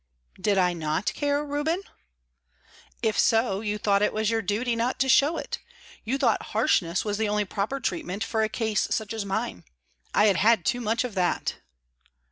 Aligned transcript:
"Did 0.41 0.57
I 0.57 0.73
not 0.73 1.13
care, 1.13 1.45
Reuben?" 1.45 1.83
"If 3.03 3.19
so, 3.19 3.59
you 3.61 3.77
thought 3.77 4.01
it 4.01 4.13
was 4.13 4.31
your 4.31 4.41
duty 4.41 4.75
not 4.75 4.97
to 5.01 5.07
show 5.07 5.37
it. 5.37 5.59
You 6.03 6.17
thought 6.17 6.41
harshness 6.57 7.05
was 7.05 7.19
the 7.19 7.29
only 7.29 7.45
proper 7.45 7.79
treatment 7.79 8.23
for 8.23 8.41
a 8.41 8.49
case 8.49 8.87
such 8.89 9.13
as 9.13 9.25
mine. 9.25 9.63
I 10.11 10.25
had 10.25 10.37
had 10.37 10.65
too 10.65 10.81
much 10.81 11.03
of 11.03 11.13
that." 11.13 11.57